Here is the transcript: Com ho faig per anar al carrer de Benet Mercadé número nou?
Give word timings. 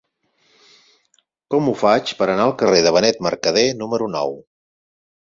Com 1.55 1.69
ho 1.69 1.75
faig 1.83 2.15
per 2.23 2.31
anar 2.31 2.49
al 2.49 2.57
carrer 2.65 2.83
de 2.89 2.97
Benet 2.99 3.23
Mercadé 3.31 3.71
número 3.85 4.13
nou? 4.19 4.39